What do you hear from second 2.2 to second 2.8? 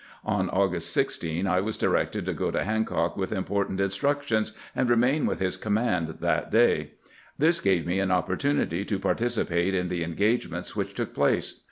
to go to